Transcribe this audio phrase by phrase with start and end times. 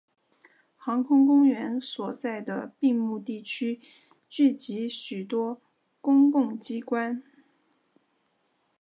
[0.75, 3.79] 航空公园所在的并木地区
[4.27, 5.61] 聚集许多
[6.01, 7.21] 公共机关。